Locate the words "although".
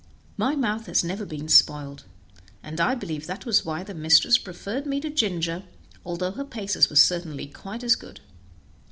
6.03-6.31